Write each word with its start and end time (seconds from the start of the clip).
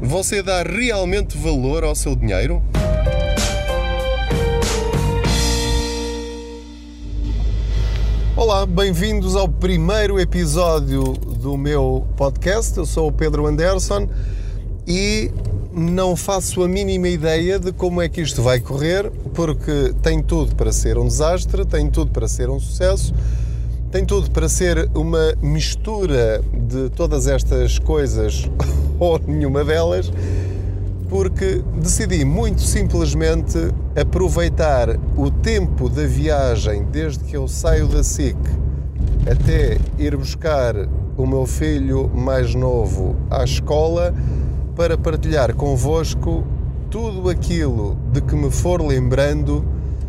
Você 0.00 0.42
dá 0.42 0.62
realmente 0.62 1.36
valor 1.36 1.82
ao 1.82 1.94
seu 1.94 2.14
dinheiro? 2.14 2.62
Olá, 8.36 8.64
bem-vindos 8.64 9.34
ao 9.34 9.48
primeiro 9.48 10.20
episódio 10.20 11.02
do 11.14 11.56
meu 11.56 12.06
podcast. 12.16 12.78
Eu 12.78 12.86
sou 12.86 13.08
o 13.08 13.12
Pedro 13.12 13.44
Anderson 13.46 14.08
e 14.86 15.32
não 15.72 16.14
faço 16.14 16.62
a 16.62 16.68
mínima 16.68 17.08
ideia 17.08 17.58
de 17.58 17.72
como 17.72 18.00
é 18.00 18.08
que 18.08 18.20
isto 18.20 18.40
vai 18.40 18.60
correr, 18.60 19.10
porque 19.34 19.92
tem 20.00 20.22
tudo 20.22 20.54
para 20.54 20.70
ser 20.70 20.96
um 20.96 21.08
desastre, 21.08 21.66
tem 21.66 21.90
tudo 21.90 22.12
para 22.12 22.28
ser 22.28 22.48
um 22.48 22.60
sucesso, 22.60 23.12
tem 23.90 24.04
tudo 24.04 24.30
para 24.30 24.48
ser 24.48 24.88
uma 24.94 25.34
mistura 25.42 26.40
de 26.52 26.88
todas 26.90 27.26
estas 27.26 27.80
coisas 27.80 28.48
ou 28.98 29.20
nenhuma 29.26 29.64
delas, 29.64 30.12
porque 31.08 31.62
decidi 31.80 32.24
muito 32.24 32.60
simplesmente 32.60 33.58
aproveitar 33.98 34.98
o 35.16 35.30
tempo 35.30 35.88
da 35.88 36.06
viagem 36.06 36.84
desde 36.84 37.24
que 37.24 37.36
eu 37.36 37.48
saio 37.48 37.88
da 37.88 38.02
SIC 38.02 38.36
até 39.30 39.78
ir 39.98 40.16
buscar 40.16 40.74
o 41.16 41.26
meu 41.26 41.46
filho 41.46 42.10
mais 42.14 42.54
novo 42.54 43.16
à 43.30 43.42
escola 43.42 44.14
para 44.76 44.96
partilhar 44.96 45.54
convosco 45.54 46.44
tudo 46.90 47.28
aquilo 47.28 47.96
de 48.12 48.20
que 48.20 48.34
me 48.34 48.50
for 48.50 48.80
lembrando 48.80 49.64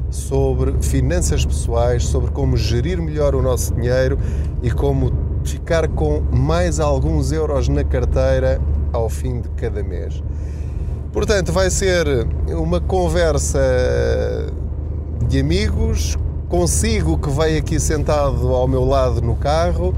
sobre 0.09 0.73
finanças 0.81 1.45
pessoais, 1.45 2.05
sobre 2.05 2.31
como 2.31 2.55
gerir 2.55 3.02
melhor 3.02 3.35
o 3.35 3.41
nosso 3.41 3.73
dinheiro 3.73 4.17
e 4.61 4.71
como 4.71 5.11
ficar 5.44 5.88
com 5.88 6.21
mais 6.31 6.80
alguns 6.80 7.31
euros 7.31 7.67
na 7.67 7.83
carteira 7.83 8.61
ao 8.91 9.09
fim 9.09 9.41
de 9.41 9.49
cada 9.49 9.84
mês. 9.84 10.23
Portanto, 11.11 11.52
vai 11.52 11.70
ser 11.70 12.05
uma 12.47 12.80
conversa 12.80 13.59
de 15.27 15.39
amigos, 15.39 16.17
consigo 16.47 17.17
que 17.17 17.30
vai 17.30 17.58
aqui 17.58 17.80
sentado 17.80 18.53
ao 18.53 18.67
meu 18.67 18.86
lado 18.86 19.22
no 19.22 19.36
carro. 19.36 19.94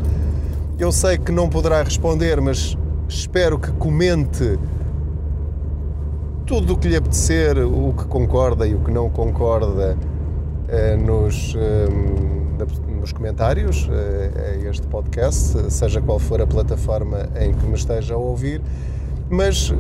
Eu 0.80 0.92
sei 0.92 1.18
que 1.18 1.32
não 1.32 1.50
poderá 1.50 1.84
responder, 1.84 2.40
mas 2.42 2.78
espero 3.08 3.60
que 3.60 3.72
comente 3.74 4.58
tudo 6.46 6.74
o 6.74 6.78
que 6.78 6.88
lhe 6.88 6.96
apetecer, 6.96 7.58
o 7.60 7.94
que 7.98 8.06
concorda 8.06 8.68
e 8.68 8.74
o 8.74 8.80
que 8.80 8.92
não 8.92 9.10
concorda 9.10 9.98
eh, 10.68 10.96
nos, 10.96 11.56
eh, 11.58 11.88
nos 12.88 13.12
comentários 13.12 13.90
eh, 13.92 14.58
a 14.66 14.70
este 14.70 14.88
podcast, 14.88 15.72
seja 15.72 16.02
qual 16.02 16.20
for 16.20 16.42
a 16.42 16.48
plataforma 16.48 17.30
em 17.40 17.54
que 17.54 17.66
me 17.66 17.76
esteja 17.76 18.14
a 18.14 18.18
ouvir. 18.18 18.62
Mas 19.30 19.74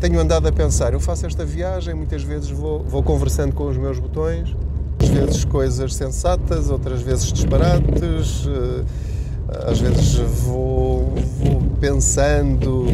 tenho 0.00 0.18
andado 0.18 0.48
a 0.48 0.52
pensar, 0.52 0.92
eu 0.92 1.00
faço 1.00 1.26
esta 1.26 1.44
viagem, 1.44 1.94
muitas 1.94 2.22
vezes 2.22 2.50
vou, 2.50 2.82
vou 2.82 3.02
conversando 3.02 3.54
com 3.54 3.68
os 3.68 3.76
meus 3.76 3.98
botões, 3.98 4.54
às 5.00 5.08
vezes 5.08 5.44
coisas 5.44 5.94
sensatas, 5.94 6.70
outras 6.70 7.02
vezes 7.02 7.32
disparates, 7.32 8.48
às 9.66 9.78
vezes 9.78 10.16
vou, 10.16 11.14
vou 11.38 11.62
pensando 11.80 12.86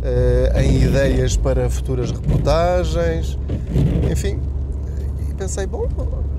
uh, 0.00 0.58
em 0.58 0.82
ideias 0.82 1.36
para 1.36 1.68
futuras 1.68 2.10
reportagens, 2.10 3.38
enfim. 4.10 4.40
E 5.28 5.34
pensei, 5.34 5.66
bom, 5.66 5.88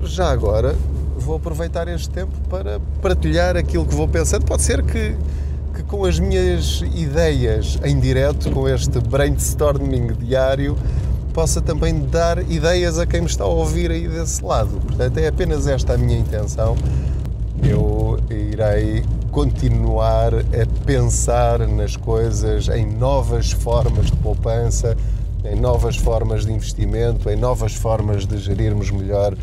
já 0.02 0.30
agora 0.30 0.74
vou 1.16 1.36
aproveitar 1.36 1.88
este 1.88 2.08
tempo 2.10 2.32
para 2.48 2.80
partilhar 3.00 3.56
aquilo 3.56 3.86
que 3.86 3.94
vou 3.94 4.08
pensando. 4.08 4.44
Pode 4.44 4.62
ser 4.62 4.82
que, 4.82 5.16
que 5.74 5.82
com 5.84 6.04
as 6.04 6.18
minhas 6.18 6.82
ideias 6.94 7.78
em 7.84 7.98
direto, 7.98 8.50
com 8.50 8.68
este 8.68 9.00
brainstorming 9.00 10.08
diário, 10.14 10.76
possa 11.32 11.60
também 11.60 12.06
dar 12.06 12.38
ideias 12.50 12.98
a 12.98 13.06
quem 13.06 13.22
me 13.22 13.26
está 13.26 13.44
a 13.44 13.48
ouvir 13.48 13.90
aí 13.90 14.06
desse 14.06 14.44
lado. 14.44 14.80
Portanto, 14.80 15.18
é 15.18 15.28
apenas 15.28 15.66
esta 15.66 15.94
a 15.94 15.98
minha 15.98 16.18
intenção. 16.18 16.76
Eu 17.62 18.18
irei 18.30 19.04
continuar 19.30 20.34
a 20.34 20.84
pensar 20.84 21.66
nas 21.66 21.96
coisas 21.96 22.68
em 22.68 22.84
novas 22.84 23.52
formas 23.52 24.06
de 24.06 24.16
poupança, 24.16 24.96
em 25.44 25.58
novas 25.58 25.96
formas 25.96 26.44
de 26.44 26.52
investimento, 26.52 27.30
em 27.30 27.36
novas 27.36 27.74
formas 27.74 28.26
de 28.26 28.36
gerirmos 28.38 28.90
melhor 28.90 29.34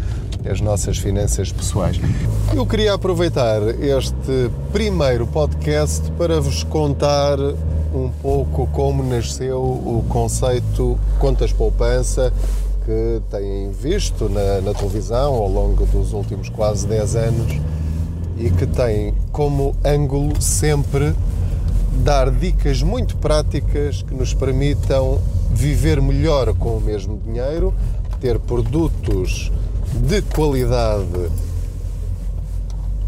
as 0.48 0.62
nossas 0.62 0.98
finanças 0.98 1.52
pessoais. 1.52 2.00
Eu 2.56 2.66
queria 2.66 2.94
aproveitar 2.94 3.62
este 3.80 4.52
primeiro 4.72 5.28
podcast 5.28 6.10
para 6.12 6.40
vos 6.40 6.64
contar 6.64 7.38
um 7.94 8.10
pouco 8.22 8.68
como 8.68 9.04
nasceu 9.04 9.60
o 9.60 10.06
conceito 10.08 10.98
Contas 11.20 11.52
Poupança 11.52 12.32
que 12.86 13.22
têm 13.30 13.72
visto 13.72 14.30
na, 14.30 14.62
na 14.62 14.74
televisão 14.74 15.34
ao 15.34 15.48
longo 15.50 15.86
dos 15.86 16.14
últimos 16.14 16.50
quase 16.50 16.88
10 16.88 17.16
anos 17.16 17.62
e 18.38 18.50
que 18.50 18.66
tem 18.66 19.14
como 19.32 19.76
ângulo 19.84 20.42
sempre 20.42 21.14
dar 22.04 22.32
dicas 22.32 22.82
muito 22.82 23.18
práticas 23.18 24.02
que 24.02 24.14
nos 24.14 24.34
permitam 24.34 25.20
viver 25.52 26.02
melhor 26.02 26.54
com 26.56 26.78
o 26.78 26.82
mesmo 26.82 27.20
dinheiro, 27.26 27.74
ter 28.22 28.40
produtos 28.40 29.52
de 29.96 30.22
qualidade 30.22 31.32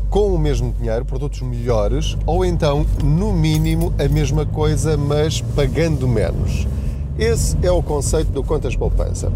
com 0.10 0.34
o 0.34 0.38
mesmo 0.38 0.74
dinheiro, 0.78 1.06
produtos 1.06 1.42
melhores, 1.42 2.18
ou 2.26 2.44
então, 2.44 2.86
no 3.04 3.32
mínimo, 3.32 3.94
a 3.98 4.10
mesma 4.10 4.46
coisa, 4.46 4.98
mas 4.98 5.40
pagando 5.40 6.08
menos. 6.08 6.68
Esse 7.18 7.56
é 7.62 7.72
o 7.72 7.82
conceito 7.82 8.32
do 8.32 8.44
Contas 8.44 8.76
Poupança 8.76 9.32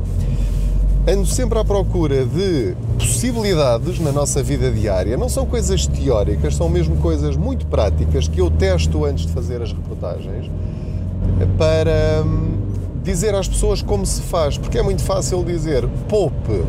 ando 1.08 1.26
sempre 1.26 1.60
à 1.60 1.64
procura 1.64 2.26
de 2.26 2.76
possibilidades 2.98 4.00
na 4.00 4.12
nossa 4.12 4.42
vida 4.42 4.72
diária. 4.72 5.16
Não 5.16 5.30
são 5.30 5.46
coisas 5.46 5.86
teóricas, 5.86 6.56
são 6.56 6.68
mesmo 6.68 6.98
coisas 6.98 7.38
muito 7.38 7.68
práticas 7.68 8.28
que 8.28 8.42
eu 8.42 8.50
testo 8.50 9.06
antes 9.06 9.26
de 9.26 9.32
fazer 9.32 9.62
as 9.62 9.72
reportagens 9.72 10.50
para 11.58 12.24
hum, 12.26 12.58
dizer 13.04 13.36
às 13.36 13.48
pessoas 13.48 13.82
como 13.82 14.06
se 14.06 14.22
faz, 14.22 14.58
porque 14.58 14.80
é 14.80 14.82
muito 14.82 15.04
fácil 15.04 15.44
dizer 15.44 15.88
poupe, 16.10 16.64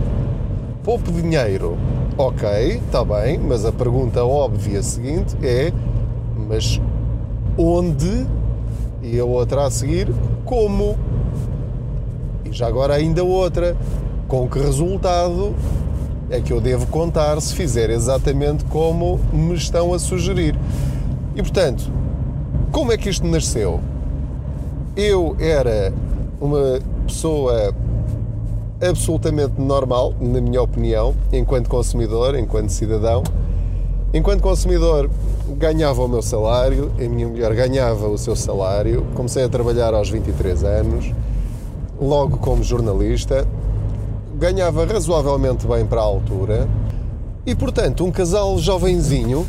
poupe 0.87 1.11
dinheiro. 1.11 1.77
Ok, 2.17 2.49
está 2.87 3.05
bem, 3.05 3.39
mas 3.39 3.65
a 3.65 3.73
pergunta 3.73 4.25
óbvia 4.25 4.81
seguinte 4.85 5.37
é: 5.43 5.73
mas 6.49 6.81
onde? 7.59 8.25
E 9.03 9.19
a 9.19 9.25
outra 9.25 9.67
a 9.67 9.71
seguir, 9.71 10.09
como? 10.45 10.97
E 12.45 12.53
já 12.53 12.69
agora 12.69 12.95
ainda 12.95 13.25
outra, 13.25 13.77
com 14.29 14.49
que 14.49 14.61
resultado 14.61 15.55
é 16.31 16.41
que 16.41 16.53
eu 16.53 16.61
devo 16.61 16.87
contar 16.87 17.41
se 17.41 17.55
fizer 17.55 17.91
exatamente 17.91 18.65
como 18.67 19.19
me 19.33 19.55
estão 19.55 19.93
a 19.93 19.99
sugerir? 19.99 20.57
E 21.35 21.43
portanto, 21.43 21.91
como 22.71 22.93
é 22.93 22.97
que 22.97 23.09
isto 23.09 23.27
nasceu? 23.27 23.81
Eu 24.97 25.37
era 25.41 25.93
uma 26.41 26.79
pessoa 27.07 27.75
absolutamente 28.81 29.61
normal, 29.61 30.15
na 30.21 30.41
minha 30.41 30.61
opinião, 30.63 31.15
enquanto 31.33 31.69
consumidor, 31.69 32.39
enquanto 32.39 32.71
cidadão. 32.71 33.23
Enquanto 34.13 34.41
consumidor, 34.41 35.11
ganhava 35.57 36.03
o 36.03 36.09
meu 36.09 36.23
salário, 36.23 36.91
a 36.99 37.09
minha 37.09 37.29
mulher 37.29 37.55
ganhava 37.55 38.09
o 38.09 38.17
seu 38.17 38.37
salário. 38.37 39.07
Comecei 39.15 39.45
a 39.45 39.49
trabalhar 39.49 39.95
aos 39.95 40.09
23 40.09 40.65
anos, 40.65 41.13
logo 42.01 42.39
como 42.39 42.63
jornalista, 42.63 43.47
ganhava 44.39 44.85
razoavelmente 44.85 45.67
bem 45.67 45.87
para 45.87 46.01
a 46.01 46.05
altura 46.05 46.69
e, 47.47 47.55
portanto, 47.55 48.05
um 48.05 48.11
casal 48.11 48.59
jovenzinho 48.59 49.47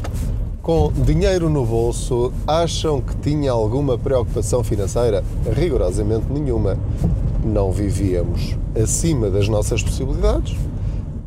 com 0.62 0.92
dinheiro 0.92 1.50
no 1.50 1.66
bolso 1.66 2.32
acham 2.46 3.02
que 3.02 3.16
tinha 3.18 3.52
alguma 3.52 3.98
preocupação 3.98 4.64
financeira? 4.64 5.24
Rigorosamente 5.56 6.26
nenhuma. 6.30 6.78
Não 7.48 7.72
vivíamos 7.72 8.58
acima 8.76 9.30
das 9.30 9.48
nossas 9.48 9.82
possibilidades, 9.82 10.54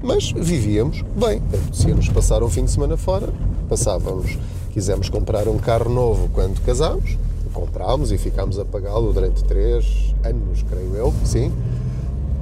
mas 0.02 0.31
vivíamos 0.31 1.02
bem. 1.17 1.40
Apetecia-nos 1.52 2.08
passar 2.11 2.43
um 2.43 2.50
fim 2.50 2.67
de 2.67 2.70
semana 2.70 2.96
fora, 2.96 3.31
passávamos. 3.70 4.37
Quisemos 4.70 5.08
comprar 5.08 5.49
um 5.49 5.56
carro 5.56 5.90
novo 5.90 6.28
quando 6.34 6.61
casámos, 6.61 7.17
comprámos 7.55 8.12
e 8.12 8.19
ficámos 8.19 8.58
a 8.58 8.67
pagá-lo 8.67 9.14
durante 9.14 9.43
três 9.44 10.14
anos, 10.22 10.62
creio 10.69 10.94
eu, 10.94 11.14
sim 11.25 11.50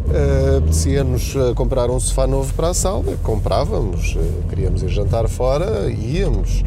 Uh, 0.09 0.57
Apetecia-nos 0.57 1.37
eh, 1.37 1.53
comprar 1.55 1.91
um 1.91 2.01
sofá 2.01 2.27
novo 2.27 2.55
para 2.55 2.69
a 2.69 2.75
sala, 2.75 3.15
comprávamos, 3.23 4.17
uh, 4.17 4.49
queríamos 4.49 4.83
ir 4.83 4.89
jantar 4.89 5.29
fora, 5.29 5.91
íamos. 5.91 6.65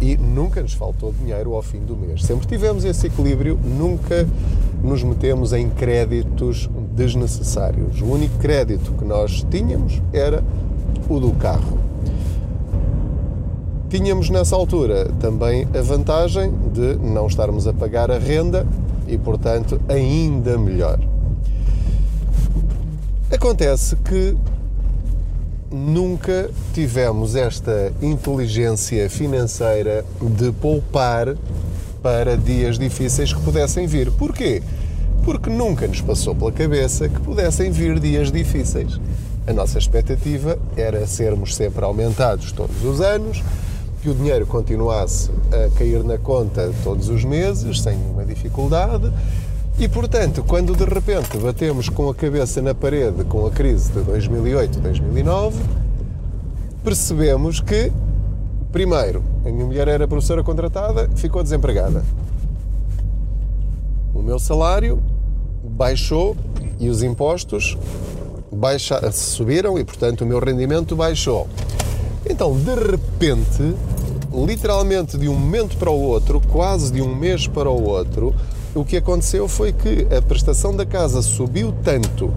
E 0.00 0.16
nunca 0.16 0.62
nos 0.62 0.74
faltou 0.74 1.12
dinheiro 1.12 1.54
ao 1.54 1.62
fim 1.62 1.80
do 1.80 1.96
mês. 1.96 2.22
Sempre 2.22 2.46
tivemos 2.46 2.84
esse 2.84 3.06
equilíbrio, 3.06 3.58
nunca 3.62 4.26
nos 4.82 5.02
metemos 5.02 5.52
em 5.52 5.68
créditos 5.68 6.68
desnecessários. 6.94 8.00
O 8.00 8.06
único 8.06 8.38
crédito 8.38 8.92
que 8.92 9.04
nós 9.04 9.44
tínhamos 9.50 10.00
era 10.12 10.42
o 11.08 11.18
do 11.18 11.32
carro. 11.32 11.78
Tínhamos 13.88 14.28
nessa 14.28 14.54
altura 14.54 15.06
também 15.18 15.66
a 15.76 15.80
vantagem 15.80 16.52
de 16.72 16.96
não 16.96 17.26
estarmos 17.26 17.66
a 17.66 17.72
pagar 17.72 18.10
a 18.10 18.18
renda 18.18 18.66
e, 19.06 19.16
portanto, 19.16 19.80
ainda 19.88 20.58
melhor. 20.58 21.00
Acontece 23.32 23.96
que 23.96 24.36
nunca 25.70 26.50
tivemos 26.72 27.34
esta 27.34 27.92
inteligência 28.00 29.08
financeira 29.10 30.04
de 30.20 30.50
poupar 30.52 31.36
para 32.02 32.36
dias 32.36 32.78
difíceis 32.78 33.32
que 33.32 33.40
pudessem 33.42 33.86
vir. 33.86 34.10
Porquê? 34.12 34.62
Porque 35.24 35.50
nunca 35.50 35.86
nos 35.86 36.00
passou 36.00 36.34
pela 36.34 36.52
cabeça 36.52 37.08
que 37.08 37.20
pudessem 37.20 37.70
vir 37.70 37.98
dias 37.98 38.32
difíceis. 38.32 38.98
A 39.46 39.52
nossa 39.52 39.78
expectativa 39.78 40.58
era 40.76 41.06
sermos 41.06 41.54
sempre 41.54 41.84
aumentados 41.84 42.52
todos 42.52 42.84
os 42.84 43.00
anos, 43.00 43.42
que 44.02 44.08
o 44.08 44.14
dinheiro 44.14 44.46
continuasse 44.46 45.30
a 45.50 45.76
cair 45.76 46.04
na 46.04 46.18
conta 46.18 46.72
todos 46.84 47.08
os 47.08 47.24
meses, 47.24 47.80
sem 47.80 47.96
nenhuma 47.96 48.24
dificuldade, 48.24 49.12
e 49.78 49.88
portanto, 49.88 50.42
quando 50.42 50.74
de 50.74 50.84
repente 50.84 51.36
batemos 51.38 51.88
com 51.88 52.10
a 52.10 52.14
cabeça 52.14 52.60
na 52.60 52.74
parede 52.74 53.22
com 53.24 53.46
a 53.46 53.50
crise 53.50 53.92
de 53.92 54.00
2008, 54.00 54.80
2009, 54.80 55.56
percebemos 56.82 57.60
que, 57.60 57.92
primeiro, 58.72 59.22
a 59.44 59.50
minha 59.50 59.64
mulher 59.64 59.86
era 59.86 60.08
professora 60.08 60.42
contratada, 60.42 61.08
ficou 61.14 61.44
desempregada. 61.44 62.04
O 64.12 64.20
meu 64.20 64.40
salário 64.40 65.00
baixou 65.62 66.36
e 66.80 66.88
os 66.88 67.04
impostos 67.04 67.78
baixa, 68.50 69.12
subiram 69.12 69.78
e, 69.78 69.84
portanto, 69.84 70.22
o 70.22 70.26
meu 70.26 70.40
rendimento 70.40 70.96
baixou. 70.96 71.46
Então, 72.28 72.52
de 72.58 72.74
repente, 72.74 73.76
literalmente 74.32 75.16
de 75.16 75.28
um 75.28 75.34
momento 75.34 75.76
para 75.76 75.90
o 75.90 76.00
outro, 76.00 76.40
quase 76.50 76.92
de 76.92 77.00
um 77.00 77.14
mês 77.14 77.46
para 77.46 77.70
o 77.70 77.82
outro, 77.84 78.34
o 78.74 78.84
que 78.84 78.96
aconteceu 78.96 79.48
foi 79.48 79.72
que 79.72 80.06
a 80.14 80.20
prestação 80.20 80.74
da 80.74 80.84
casa 80.84 81.22
subiu 81.22 81.72
tanto. 81.82 82.32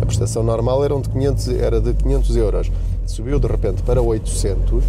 A 0.00 0.06
prestação 0.06 0.42
normal 0.42 0.84
era 0.84 0.98
de 0.98 1.08
500, 1.08 1.48
era 1.48 1.80
de 1.80 1.92
500 1.94 2.36
euros. 2.36 2.72
Subiu 3.06 3.38
de 3.38 3.46
repente 3.46 3.82
para 3.82 4.00
800. 4.00 4.84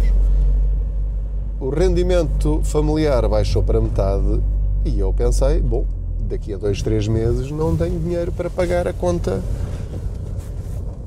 O 1.60 1.70
rendimento 1.70 2.60
familiar 2.64 3.26
baixou 3.28 3.62
para 3.62 3.80
metade 3.80 4.40
e 4.84 4.98
eu 4.98 5.12
pensei, 5.12 5.60
bom, 5.60 5.84
daqui 6.28 6.52
a 6.52 6.56
dois, 6.56 6.82
três 6.82 7.08
meses 7.08 7.50
não 7.50 7.76
tenho 7.76 7.98
dinheiro 7.98 8.30
para 8.32 8.50
pagar 8.50 8.86
a 8.86 8.92
conta 8.92 9.42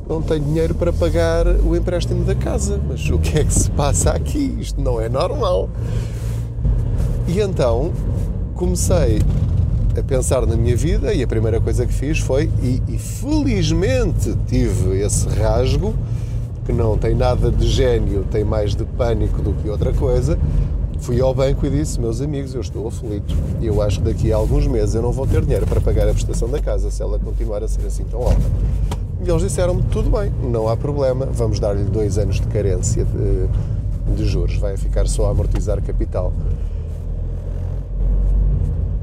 não 0.10 0.24
tenho 0.24 0.44
dinheiro 0.44 0.74
para 0.74 0.92
pagar 0.92 1.46
o 1.46 1.76
empréstimo 1.76 2.26
da 2.26 2.34
casa. 2.34 2.82
Mas 2.90 3.08
o 3.12 3.20
que 3.20 3.38
é 3.38 3.44
que 3.44 3.54
se 3.54 3.70
passa 3.70 4.10
aqui? 4.10 4.58
Isto 4.60 4.82
não 4.82 5.00
é 5.00 5.08
normal. 5.08 5.70
E 7.28 7.40
então 7.40 7.94
comecei 8.56 9.22
a 9.98 10.04
pensar 10.04 10.46
na 10.46 10.56
minha 10.56 10.76
vida 10.76 11.14
e 11.14 11.24
a 11.24 11.28
primeira 11.28 11.60
coisa 11.60 11.86
que 11.86 11.94
fiz 11.94 12.20
foi, 12.20 12.50
e, 12.62 12.82
e 12.88 12.98
felizmente 12.98 14.36
tive 14.48 15.00
esse 15.02 15.28
rasgo, 15.30 15.94
que 16.66 16.74
não 16.74 16.98
tem 16.98 17.16
nada 17.16 17.52
de 17.52 17.68
gênio, 17.68 18.26
tem 18.30 18.44
mais 18.44 18.76
de 18.76 18.84
pânico 18.86 19.42
do 19.42 19.54
que 19.54 19.70
outra 19.70 19.92
coisa, 19.92 20.38
fui 21.00 21.20
ao 21.20 21.34
banco 21.34 21.66
e 21.66 21.70
disse, 21.70 22.00
meus 22.00 22.22
amigos, 22.22 22.54
eu 22.54 22.62
estou 22.62 22.88
aflito 22.88 23.34
e 23.60 23.68
eu 23.68 23.82
acho 23.82 24.00
que 24.00 24.06
daqui 24.06 24.32
a 24.32 24.36
alguns 24.36 24.68
meses 24.68 24.96
eu 24.96 25.02
não 25.02 25.12
vou 25.12 25.26
ter 25.26 25.42
dinheiro 25.42 25.66
para 25.66 25.82
pagar 25.82 26.08
a 26.08 26.14
prestação 26.14 26.50
da 26.50 26.60
casa 26.60 26.92
se 26.92 27.02
ela 27.02 27.18
continuar 27.18 27.64
a 27.64 27.68
ser 27.68 27.86
assim 27.86 28.04
tão 28.04 28.22
alta. 28.22 28.42
E 29.26 29.30
eles 29.30 29.42
disseram-me: 29.42 29.82
tudo 29.84 30.10
bem, 30.10 30.32
não 30.44 30.70
há 30.70 30.78
problema, 30.78 31.26
vamos 31.26 31.60
dar-lhe 31.60 31.84
dois 31.84 32.18
anos 32.18 32.36
de 32.36 32.48
carência 32.48 33.06
de, 33.06 34.16
de 34.16 34.26
juros, 34.26 34.58
vai 34.58 34.78
ficar 34.78 35.08
só 35.08 35.28
a 35.28 35.32
amortizar 35.32 35.82
capital. 35.82 36.32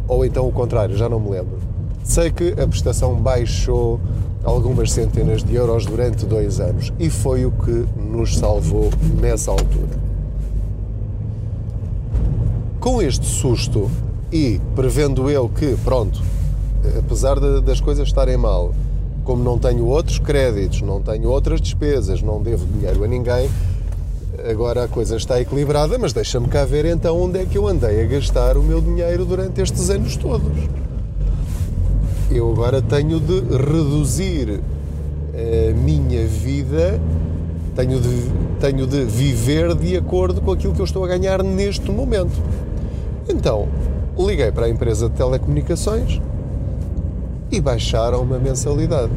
Ou 0.09 0.25
então 0.25 0.47
o 0.47 0.53
contrário, 0.53 0.97
já 0.97 1.09
não 1.09 1.21
me 1.21 1.31
lembro. 1.31 1.59
Sei 2.05 2.31
que 2.31 2.53
a 2.53 2.67
prestação 2.67 3.15
baixou 3.15 4.01
algumas 4.45 4.93
centenas 4.93 5.43
de 5.43 5.55
euros 5.57 5.85
durante 5.85 6.25
dois 6.25 6.61
anos 6.61 6.93
e 6.99 7.11
foi 7.11 7.45
o 7.45 7.51
que 7.51 7.85
nos 8.01 8.37
salvou 8.37 8.91
nessa 9.21 9.51
altura. 9.51 10.07
Com 12.79 13.03
este 13.03 13.27
susto 13.27 13.91
e 14.33 14.61
prevendo 14.77 15.29
eu 15.29 15.49
que, 15.49 15.77
pronto, 15.85 16.23
apesar 16.99 17.41
de, 17.41 17.61
das 17.61 17.81
coisas 17.81 18.07
estarem 18.07 18.37
mal, 18.37 18.73
como 19.25 19.43
não 19.43 19.59
tenho 19.59 19.87
outros 19.87 20.21
créditos, 20.21 20.83
não 20.83 21.03
tenho 21.03 21.29
outras 21.29 21.61
despesas, 21.61 22.23
não 22.23 22.41
devo 22.41 22.65
dinheiro 22.67 23.03
a 23.03 23.09
ninguém, 23.09 23.51
agora 24.49 24.85
a 24.85 24.89
coisa 24.89 25.17
está 25.17 25.41
equilibrada, 25.41 25.99
mas 25.99 26.13
deixa-me 26.13 26.49
cá 26.49 26.65
ver 26.65 26.85
então 26.85 27.21
onde 27.21 27.41
é 27.41 27.45
que 27.45 27.59
eu 27.59 27.67
andei 27.67 28.03
a 28.03 28.07
gastar 28.07 28.57
o 28.57 28.63
meu 28.63 28.81
dinheiro 28.81 29.25
durante 29.25 29.61
estes 29.61 29.91
anos 29.91 30.17
todos. 30.17 30.53
Eu 32.31 32.51
agora 32.51 32.81
tenho 32.83 33.19
de 33.21 33.41
reduzir 33.41 34.61
a 35.35 35.73
minha 35.75 36.27
vida, 36.27 37.01
tenho 37.75 38.01
de, 38.01 38.31
tenho 38.61 38.87
de 38.87 39.05
viver 39.05 39.75
de 39.75 39.97
acordo 39.97 40.41
com 40.41 40.53
aquilo 40.53 40.75
que 40.75 40.81
eu 40.81 40.85
estou 40.85 41.05
a 41.05 41.09
ganhar 41.09 41.43
neste 41.43 41.91
momento. 41.91 42.41
Então, 43.29 43.69
liguei 44.17 44.51
para 44.53 44.67
a 44.67 44.69
empresa 44.69 45.09
de 45.09 45.15
telecomunicações 45.15 46.21
e 47.51 47.61
baixaram 47.61 48.23
uma 48.23 48.39
mensalidade. 48.39 49.13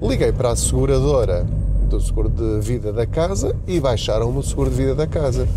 Liguei 0.00 0.32
para 0.32 0.50
a 0.50 0.56
seguradora 0.56 1.46
do 1.88 2.00
seguro 2.00 2.28
de 2.28 2.60
vida 2.60 2.92
da 2.92 3.06
casa 3.06 3.56
e 3.66 3.80
baixaram-me 3.80 4.38
o 4.38 4.42
seguro 4.42 4.70
de 4.70 4.76
vida 4.76 4.94
da 4.94 5.06
casa. 5.06 5.48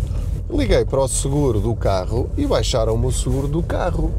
Liguei 0.50 0.84
para 0.84 1.00
o 1.00 1.08
seguro 1.08 1.60
do 1.60 1.74
carro 1.74 2.28
e 2.36 2.46
baixaram-me 2.46 3.06
o 3.06 3.12
seguro 3.12 3.46
do 3.46 3.62
carro. 3.62 4.10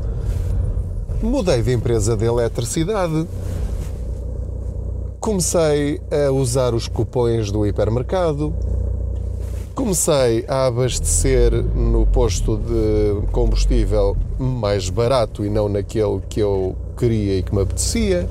Mudei 1.21 1.61
de 1.61 1.73
empresa 1.73 2.15
de 2.15 2.25
eletricidade. 2.25 3.27
Comecei 5.19 6.01
a 6.11 6.31
usar 6.31 6.73
os 6.73 6.87
cupões 6.87 7.51
do 7.51 7.65
hipermercado. 7.65 8.53
Comecei 9.73 10.45
a 10.47 10.67
abastecer 10.67 11.51
no 11.53 12.05
posto 12.05 12.57
de 12.57 13.27
combustível 13.31 14.15
mais 14.37 14.89
barato 14.89 15.43
e 15.43 15.49
não 15.49 15.67
naquele 15.67 16.21
que 16.29 16.39
eu 16.39 16.75
queria 16.97 17.39
e 17.39 17.43
que 17.43 17.55
me 17.55 17.61
apetecia. 17.61 18.29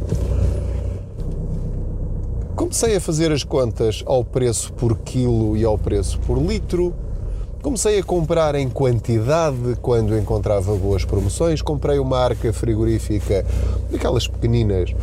Comecei 2.72 2.96
a 2.96 3.00
fazer 3.02 3.30
as 3.30 3.44
contas 3.44 4.02
ao 4.06 4.24
preço 4.24 4.72
por 4.72 4.96
quilo 4.96 5.58
e 5.58 5.62
ao 5.62 5.76
preço 5.76 6.18
por 6.20 6.38
litro. 6.38 6.94
Comecei 7.60 7.98
a 7.98 8.02
comprar 8.02 8.54
em 8.54 8.66
quantidade 8.66 9.76
quando 9.82 10.16
encontrava 10.16 10.74
boas 10.74 11.04
promoções. 11.04 11.60
Comprei 11.60 11.98
uma 11.98 12.18
arca 12.18 12.50
frigorífica, 12.50 13.44
daquelas 13.90 14.26
pequeninas, 14.26 14.94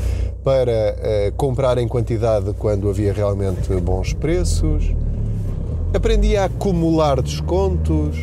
para 0.43 0.71
uh, 0.71 1.31
comprar 1.35 1.77
em 1.77 1.87
quantidade 1.87 2.55
quando 2.57 2.89
havia 2.89 3.13
realmente 3.13 3.71
bons 3.75 4.13
preços. 4.13 4.91
Aprendi 5.93 6.35
a 6.37 6.45
acumular 6.45 7.21
descontos 7.21 8.17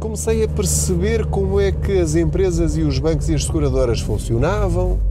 comecei 0.00 0.42
a 0.42 0.48
perceber 0.48 1.26
como 1.26 1.60
é 1.60 1.70
que 1.70 1.98
as 1.98 2.14
empresas 2.14 2.78
e 2.78 2.80
os 2.80 2.98
bancos 2.98 3.28
e 3.28 3.34
as 3.34 3.44
seguradoras 3.44 4.00
funcionavam. 4.00 5.09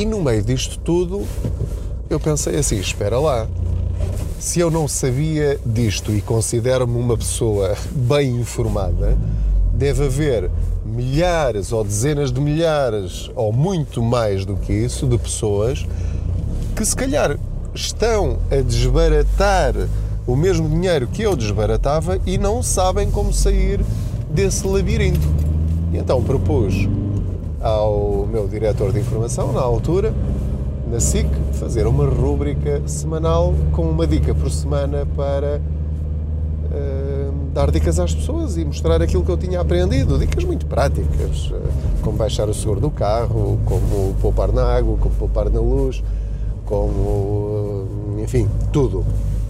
E 0.00 0.06
no 0.06 0.18
meio 0.22 0.42
disto 0.42 0.78
tudo, 0.78 1.26
eu 2.08 2.18
pensei 2.18 2.56
assim: 2.56 2.78
espera 2.78 3.18
lá, 3.18 3.46
se 4.38 4.58
eu 4.58 4.70
não 4.70 4.88
sabia 4.88 5.60
disto 5.66 6.10
e 6.14 6.22
considero-me 6.22 6.98
uma 6.98 7.18
pessoa 7.18 7.76
bem 7.92 8.40
informada, 8.40 9.14
deve 9.74 10.06
haver 10.06 10.50
milhares 10.86 11.70
ou 11.70 11.84
dezenas 11.84 12.32
de 12.32 12.40
milhares 12.40 13.30
ou 13.34 13.52
muito 13.52 14.02
mais 14.02 14.46
do 14.46 14.56
que 14.56 14.72
isso 14.72 15.06
de 15.06 15.18
pessoas 15.18 15.84
que 16.74 16.82
se 16.82 16.96
calhar 16.96 17.38
estão 17.74 18.38
a 18.50 18.56
desbaratar 18.62 19.74
o 20.26 20.34
mesmo 20.34 20.66
dinheiro 20.66 21.08
que 21.08 21.20
eu 21.20 21.36
desbaratava 21.36 22.18
e 22.24 22.38
não 22.38 22.62
sabem 22.62 23.10
como 23.10 23.34
sair 23.34 23.84
desse 24.30 24.66
labirinto. 24.66 25.28
E 25.92 25.98
então 25.98 26.22
propus 26.24 26.88
ao 27.60 28.26
meu 28.30 28.48
diretor 28.48 28.92
de 28.92 29.00
informação, 29.00 29.52
na 29.52 29.60
altura, 29.60 30.14
na 30.90 30.98
SIC, 30.98 31.28
fazer 31.52 31.86
uma 31.86 32.06
rúbrica 32.06 32.82
semanal 32.86 33.54
com 33.72 33.82
uma 33.82 34.06
dica 34.06 34.34
por 34.34 34.50
semana 34.50 35.06
para 35.14 35.60
uh, 36.64 37.32
dar 37.52 37.70
dicas 37.70 38.00
às 38.00 38.14
pessoas 38.14 38.56
e 38.56 38.64
mostrar 38.64 39.00
aquilo 39.02 39.22
que 39.22 39.30
eu 39.30 39.36
tinha 39.36 39.60
aprendido. 39.60 40.18
Dicas 40.18 40.42
muito 40.42 40.66
práticas, 40.66 41.50
uh, 41.50 41.60
como 42.02 42.16
baixar 42.16 42.48
o 42.48 42.54
seguro 42.54 42.80
do 42.80 42.90
carro, 42.90 43.58
como 43.66 44.14
poupar 44.20 44.52
na 44.52 44.64
água, 44.64 44.96
como 44.96 45.14
poupar 45.14 45.50
na 45.50 45.60
luz, 45.60 46.02
como, 46.64 46.88
uh, 46.88 48.20
enfim, 48.22 48.48
tudo. 48.72 49.04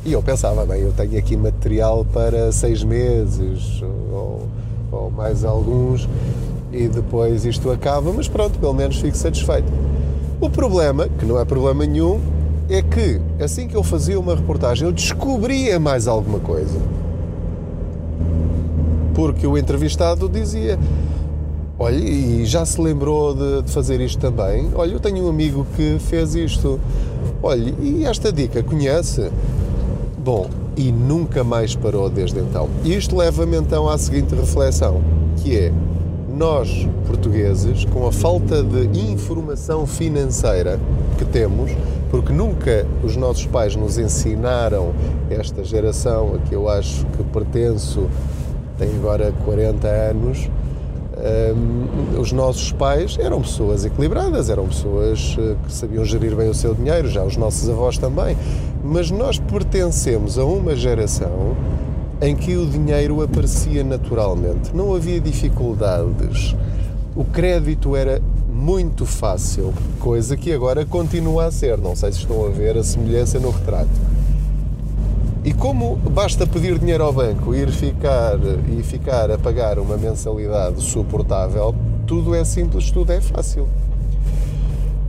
E 0.04 0.12
eu 0.12 0.22
pensava, 0.22 0.66
bem, 0.66 0.80
eu 0.80 0.92
tenho 0.92 1.16
aqui 1.16 1.36
material 1.36 2.04
para 2.12 2.50
seis 2.50 2.82
meses 2.82 3.82
ou, 4.12 4.48
ou 4.90 5.10
mais 5.10 5.44
alguns 5.44 6.08
e 6.72 6.88
depois 6.88 7.44
isto 7.44 7.70
acaba, 7.70 8.12
mas 8.12 8.28
pronto, 8.28 8.58
pelo 8.58 8.74
menos 8.74 8.96
fico 8.96 9.16
satisfeito. 9.16 9.70
O 10.40 10.48
problema, 10.48 11.08
que 11.08 11.24
não 11.24 11.38
é 11.38 11.44
problema 11.44 11.84
nenhum, 11.84 12.20
é 12.68 12.80
que 12.82 13.20
assim 13.42 13.66
que 13.66 13.76
eu 13.76 13.82
fazia 13.82 14.18
uma 14.18 14.34
reportagem 14.34 14.86
eu 14.86 14.92
descobria 14.92 15.78
mais 15.80 16.06
alguma 16.06 16.38
coisa. 16.38 16.78
porque 19.14 19.46
o 19.46 19.58
entrevistado 19.58 20.28
dizia: 20.28 20.78
Olha, 21.78 21.96
e 21.96 22.44
já 22.44 22.64
se 22.64 22.80
lembrou 22.80 23.34
de, 23.34 23.62
de, 23.62 23.70
fazer 23.70 24.00
isto 24.00 24.18
também? 24.18 24.70
Olha, 24.74 24.92
eu 24.92 25.00
tenho 25.00 25.24
um 25.24 25.28
amigo 25.28 25.66
que 25.74 25.98
fez 25.98 26.34
isto. 26.34 26.78
Olha, 27.42 27.74
e 27.80 28.04
esta 28.04 28.32
dica 28.32 28.62
conhece? 28.62 29.30
Bom, 30.22 30.48
e 30.76 30.92
nunca 30.92 31.42
mais 31.42 31.74
parou 31.74 32.08
desde 32.08 32.38
então. 32.38 32.68
Isto 32.84 33.16
leva-me 33.16 33.56
então 33.56 33.88
à 33.88 33.98
seguinte 33.98 34.34
reflexão, 34.34 35.00
que 35.36 35.56
é 35.56 35.72
nós, 36.40 36.88
portugueses, 37.06 37.84
com 37.84 38.06
a 38.06 38.10
falta 38.10 38.62
de 38.62 39.12
informação 39.12 39.86
financeira 39.86 40.80
que 41.18 41.24
temos, 41.26 41.70
porque 42.10 42.32
nunca 42.32 42.86
os 43.04 43.14
nossos 43.14 43.44
pais 43.44 43.76
nos 43.76 43.98
ensinaram 43.98 44.94
esta 45.28 45.62
geração 45.62 46.36
a 46.36 46.38
que 46.48 46.54
eu 46.54 46.66
acho 46.66 47.04
que 47.08 47.22
pertenço, 47.24 48.08
tem 48.78 48.88
agora 48.96 49.34
40 49.44 49.86
anos, 49.86 50.48
um, 51.54 52.18
os 52.18 52.32
nossos 52.32 52.72
pais 52.72 53.18
eram 53.20 53.42
pessoas 53.42 53.84
equilibradas, 53.84 54.48
eram 54.48 54.66
pessoas 54.66 55.36
eh, 55.38 55.56
que 55.66 55.70
sabiam 55.70 56.02
gerir 56.06 56.34
bem 56.34 56.48
o 56.48 56.54
seu 56.54 56.74
dinheiro, 56.74 57.06
já 57.06 57.22
os 57.22 57.36
nossos 57.36 57.68
avós 57.68 57.98
também. 57.98 58.34
Mas 58.82 59.10
nós 59.10 59.38
pertencemos 59.38 60.38
a 60.38 60.44
uma 60.46 60.74
geração 60.74 61.54
em 62.20 62.36
que 62.36 62.56
o 62.56 62.66
dinheiro 62.66 63.22
aparecia 63.22 63.82
naturalmente, 63.82 64.74
não 64.74 64.94
havia 64.94 65.20
dificuldades. 65.20 66.54
O 67.16 67.24
crédito 67.24 67.96
era 67.96 68.20
muito 68.48 69.06
fácil, 69.06 69.72
coisa 69.98 70.36
que 70.36 70.52
agora 70.52 70.84
continua 70.84 71.46
a 71.46 71.50
ser. 71.50 71.78
Não 71.78 71.96
sei 71.96 72.12
se 72.12 72.18
estão 72.18 72.44
a 72.44 72.50
ver 72.50 72.76
a 72.76 72.84
semelhança 72.84 73.38
no 73.38 73.50
retrato. 73.50 73.88
E 75.42 75.54
como 75.54 75.96
basta 75.96 76.46
pedir 76.46 76.78
dinheiro 76.78 77.02
ao 77.02 77.12
banco 77.12 77.54
ir 77.54 77.70
ficar 77.70 78.38
e 78.78 78.82
ficar 78.82 79.30
a 79.30 79.38
pagar 79.38 79.78
uma 79.78 79.96
mensalidade 79.96 80.82
suportável, 80.82 81.74
tudo 82.06 82.34
é 82.34 82.44
simples, 82.44 82.90
tudo 82.90 83.10
é 83.12 83.20
fácil. 83.22 83.66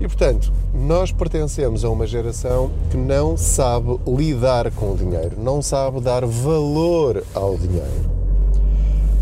E 0.02 0.08
portanto, 0.08 0.52
nós 0.74 1.12
pertencemos 1.12 1.86
a 1.86 1.90
uma 1.90 2.08
geração 2.08 2.72
que 2.90 2.98
não 2.98 3.38
sabe 3.38 4.00
lidar 4.08 4.72
com 4.72 4.94
o 4.94 4.98
dinheiro, 4.98 5.38
não 5.38 5.62
sabe 5.62 6.02
dar 6.02 6.26
valor 6.26 7.24
ao 7.36 7.56
dinheiro. 7.56 8.10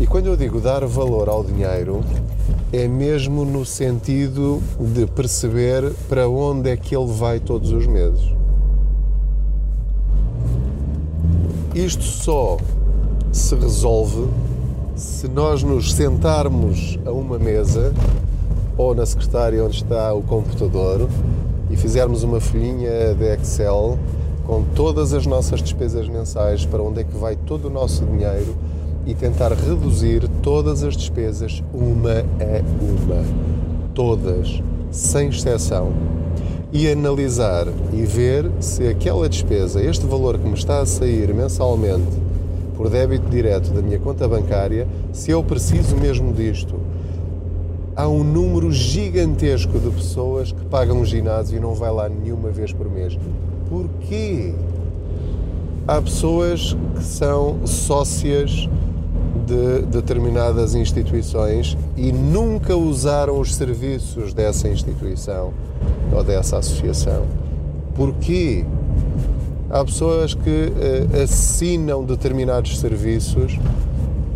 E 0.00 0.06
quando 0.06 0.28
eu 0.28 0.36
digo 0.38 0.58
dar 0.58 0.82
valor 0.86 1.28
ao 1.28 1.44
dinheiro, 1.44 2.02
é 2.72 2.88
mesmo 2.88 3.44
no 3.44 3.66
sentido 3.66 4.62
de 4.80 5.04
perceber 5.04 5.92
para 6.08 6.26
onde 6.26 6.70
é 6.70 6.76
que 6.78 6.96
ele 6.96 7.12
vai 7.12 7.38
todos 7.38 7.72
os 7.72 7.86
meses. 7.86 8.32
Isto 11.74 12.04
só 12.04 12.56
se 13.30 13.54
resolve 13.54 14.28
se 14.96 15.28
nós 15.28 15.62
nos 15.62 15.92
sentarmos 15.92 16.98
a 17.04 17.12
uma 17.12 17.38
mesa 17.38 17.92
ou 18.76 18.94
na 18.94 19.04
secretária 19.06 19.64
onde 19.64 19.76
está 19.76 20.12
o 20.12 20.22
computador 20.22 21.08
e 21.70 21.76
fizermos 21.76 22.22
uma 22.22 22.40
folhinha 22.40 23.14
de 23.14 23.34
Excel 23.34 23.98
com 24.46 24.64
todas 24.74 25.12
as 25.12 25.26
nossas 25.26 25.62
despesas 25.62 26.08
mensais, 26.08 26.66
para 26.66 26.82
onde 26.82 27.00
é 27.00 27.04
que 27.04 27.16
vai 27.16 27.36
todo 27.36 27.66
o 27.66 27.70
nosso 27.70 28.04
dinheiro 28.04 28.56
e 29.06 29.14
tentar 29.14 29.52
reduzir 29.52 30.28
todas 30.42 30.82
as 30.82 30.96
despesas 30.96 31.62
uma 31.72 32.20
a 32.40 32.62
uma. 32.82 33.24
Todas, 33.94 34.62
sem 34.90 35.28
exceção 35.28 35.92
e 36.72 36.88
analisar 36.90 37.66
e 37.92 38.02
ver 38.02 38.50
se 38.60 38.86
aquela 38.86 39.28
despesa, 39.28 39.82
este 39.82 40.06
valor 40.06 40.38
que 40.38 40.46
me 40.46 40.54
está 40.54 40.80
a 40.80 40.86
sair 40.86 41.32
mensalmente 41.34 42.06
por 42.76 42.88
débito 42.88 43.28
direto 43.28 43.70
da 43.72 43.82
minha 43.82 43.98
conta 43.98 44.26
bancária, 44.26 44.86
se 45.12 45.30
eu 45.30 45.42
preciso 45.42 45.96
mesmo 45.96 46.32
disto. 46.32 46.76
Há 48.00 48.08
um 48.08 48.24
número 48.24 48.72
gigantesco 48.72 49.78
de 49.78 49.90
pessoas 49.90 50.52
que 50.52 50.64
pagam 50.64 51.02
um 51.02 51.04
ginásio 51.04 51.58
e 51.58 51.60
não 51.60 51.74
vai 51.74 51.90
lá 51.90 52.08
nenhuma 52.08 52.48
vez 52.48 52.72
por 52.72 52.90
mês. 52.90 53.18
Porquê? 53.68 54.54
Há 55.86 56.00
pessoas 56.00 56.74
que 56.96 57.04
são 57.04 57.58
sócias 57.66 58.66
de 59.46 59.82
determinadas 59.82 60.74
instituições 60.74 61.76
e 61.94 62.10
nunca 62.10 62.74
usaram 62.74 63.38
os 63.38 63.54
serviços 63.54 64.32
dessa 64.32 64.66
instituição 64.66 65.52
ou 66.10 66.24
dessa 66.24 66.56
associação. 66.56 67.26
Porquê? 67.94 68.64
Há 69.68 69.84
pessoas 69.84 70.32
que 70.32 70.48
uh, 70.48 71.22
assinam 71.22 72.02
determinados 72.02 72.78
serviços 72.78 73.58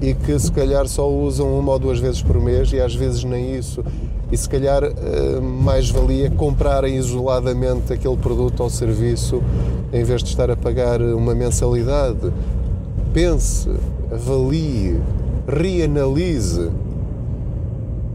e 0.05 0.13
que 0.13 0.39
se 0.39 0.53
calhar 0.53 0.87
só 0.87 1.11
usam 1.11 1.59
uma 1.59 1.73
ou 1.73 1.79
duas 1.79 1.99
vezes 1.99 2.21
por 2.21 2.39
mês 2.39 2.71
e 2.75 2.81
às 2.81 2.95
vezes 2.95 3.25
nem 3.25 3.57
isso. 3.57 3.83
E 4.31 4.37
se 4.37 4.47
calhar 4.47 4.85
uh, 4.85 5.43
mais 5.43 5.89
valia 5.89 6.31
comprarem 6.31 6.97
isoladamente 6.97 7.91
aquele 7.91 8.17
produto 8.19 8.63
ou 8.63 8.69
serviço 8.69 9.43
em 9.93 10.05
vez 10.05 10.23
de 10.23 10.29
estar 10.29 10.51
a 10.51 10.57
pagar 10.57 11.01
uma 11.01 11.35
mensalidade. 11.35 12.31
Pense, 13.15 13.71
avalie, 14.13 15.01
reanalise. 15.49 16.71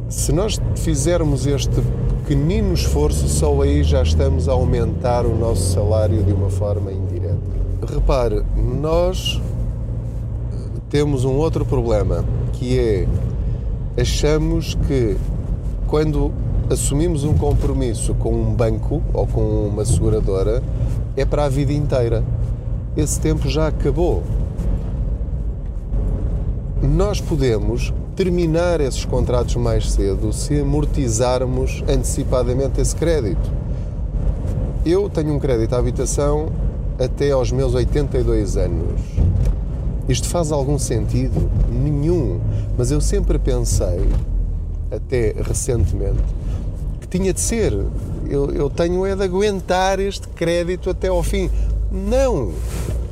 Se 0.10 0.32
nós 0.32 0.60
fizermos 0.76 1.48
este 1.48 1.82
pequenino 2.20 2.74
esforço, 2.74 3.28
só 3.28 3.62
aí 3.64 3.84
já 3.84 4.04
estamos 4.04 4.48
a 4.48 4.52
aumentar 4.52 5.26
o 5.26 5.36
nosso 5.36 5.74
salário 5.74 6.22
de 6.22 6.34
uma 6.34 6.50
forma 6.50 6.92
indireta. 6.92 7.40
Repare, 7.92 8.44
nós 8.56 9.42
temos 10.90 11.26
um 11.26 11.36
outro 11.36 11.66
problema, 11.66 12.26
que 12.54 12.80
é 12.80 13.08
achamos 14.00 14.76
que 14.88 15.18
quando 15.88 16.32
assumimos 16.70 17.24
um 17.24 17.34
compromisso 17.34 18.14
com 18.16 18.34
um 18.34 18.54
banco 18.54 19.02
ou 19.14 19.28
com 19.28 19.68
uma 19.68 19.86
seguradora 19.86 20.64
é 21.16 21.26
para 21.26 21.46
a 21.46 21.50
vida 21.50 21.74
inteira. 21.74 22.24
Esse 22.96 23.20
tempo 23.20 23.48
já 23.50 23.68
acabou 23.68 24.24
nós 26.82 27.20
podemos 27.20 27.94
terminar 28.16 28.80
esses 28.80 29.04
contratos 29.04 29.56
mais 29.58 29.92
cedo 29.92 30.32
se 30.32 30.62
amortizarmos 30.62 31.84
antecipadamente 31.88 32.80
esse 32.80 32.96
crédito. 32.96 33.52
Eu 34.86 35.10
tenho 35.10 35.34
um 35.34 35.40
crédito 35.40 35.74
à 35.74 35.78
habitação 35.78 36.50
até 36.98 37.32
aos 37.32 37.52
meus 37.52 37.74
82 37.74 38.56
anos. 38.56 39.19
Isto 40.10 40.28
faz 40.28 40.52
algum 40.52 40.80
sentido? 40.80 41.50
Nenhum. 41.72 42.40
Mas 42.76 42.90
eu 42.90 43.00
sempre 43.00 43.38
pensei, 43.38 44.10
até 44.92 45.36
recentemente, 45.40 46.24
que 47.00 47.08
tinha 47.08 47.32
de 47.32 47.40
ser. 47.40 47.72
Eu, 48.28 48.52
eu 48.52 48.70
tenho 48.72 49.06
é 49.06 49.16
de 49.16 49.24
aguentar 49.24 50.00
este 50.00 50.28
crédito 50.30 50.90
até 50.90 51.10
ao 51.10 51.22
fim. 51.22 51.50
Não! 51.92 52.52